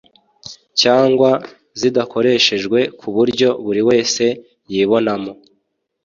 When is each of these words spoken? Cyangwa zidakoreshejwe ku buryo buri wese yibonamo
Cyangwa 0.81 1.29
zidakoreshejwe 1.79 2.79
ku 2.99 3.07
buryo 3.15 3.49
buri 3.65 3.81
wese 3.89 4.23
yibonamo 4.71 5.33